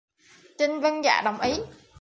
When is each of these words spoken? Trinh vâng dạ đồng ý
Trinh 0.57 0.79
vâng 0.81 1.03
dạ 1.03 1.21
đồng 1.25 1.41
ý 1.41 1.53